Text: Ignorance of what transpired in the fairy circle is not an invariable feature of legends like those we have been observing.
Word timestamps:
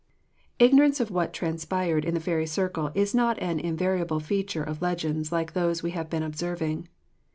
Ignorance 0.57 0.99
of 0.99 1.11
what 1.11 1.31
transpired 1.31 2.05
in 2.05 2.15
the 2.15 2.19
fairy 2.19 2.47
circle 2.47 2.89
is 2.95 3.13
not 3.13 3.37
an 3.37 3.59
invariable 3.59 4.19
feature 4.19 4.63
of 4.63 4.81
legends 4.81 5.31
like 5.31 5.53
those 5.53 5.83
we 5.83 5.91
have 5.91 6.09
been 6.09 6.23
observing. 6.23 6.87